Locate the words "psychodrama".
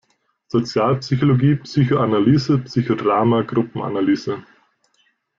2.57-3.43